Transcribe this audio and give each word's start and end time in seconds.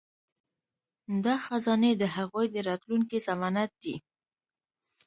دا 1.25 1.35
خزانې 1.45 1.91
د 1.97 2.03
هغوی 2.15 2.45
د 2.51 2.57
راتلونکي 2.69 3.17
ضمانت 3.27 3.71
دي. 3.83 3.95